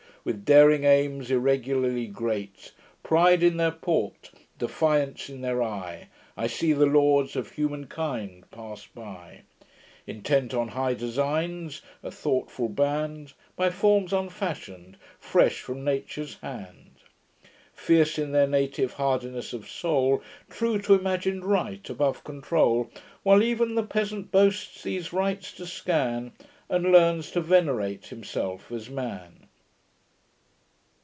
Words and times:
With 0.23 0.45
daring 0.45 0.83
aims 0.83 1.31
irregularly 1.31 2.05
great, 2.05 2.73
Pride 3.01 3.41
in 3.41 3.57
their 3.57 3.71
port, 3.71 4.29
defiance 4.59 5.29
in 5.31 5.41
their 5.41 5.63
eye, 5.63 6.09
I 6.37 6.45
see 6.45 6.73
the 6.73 6.85
lords 6.85 7.35
of 7.35 7.49
humankind 7.53 8.45
pass 8.51 8.85
by, 8.85 9.41
Intent 10.05 10.53
on 10.53 10.67
high 10.67 10.93
designs, 10.93 11.81
a 12.03 12.11
thoughtful 12.11 12.69
band, 12.69 13.33
By 13.55 13.71
forms 13.71 14.13
unfashion'd; 14.13 14.95
fresh 15.19 15.61
from 15.61 15.83
nature's 15.83 16.35
hand; 16.35 16.97
Fierce 17.73 18.19
in 18.19 18.31
their 18.31 18.45
native 18.45 18.93
hardiness 18.93 19.53
of 19.53 19.67
soul, 19.67 20.21
True 20.51 20.79
to 20.83 20.93
imagin'd 20.93 21.43
right, 21.43 21.89
above 21.89 22.23
control, 22.23 22.91
While 23.23 23.41
ev'n 23.41 23.73
the 23.73 23.81
peasant 23.81 24.31
boasts 24.31 24.83
these 24.83 25.11
rights 25.11 25.51
to 25.53 25.65
scan, 25.65 26.33
And 26.69 26.91
learns 26.91 27.31
to 27.31 27.41
venerate 27.41 28.05
himself 28.09 28.71
as 28.71 28.87
man."' 28.87 29.47